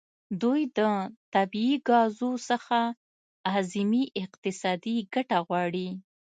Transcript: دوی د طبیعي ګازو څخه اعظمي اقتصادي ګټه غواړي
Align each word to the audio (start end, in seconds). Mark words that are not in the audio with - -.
دوی 0.41 0.61
د 0.77 0.79
طبیعي 1.33 1.77
ګازو 1.89 2.31
څخه 2.49 2.79
اعظمي 3.49 4.03
اقتصادي 4.23 4.97
ګټه 5.13 5.37
غواړي 5.47 5.89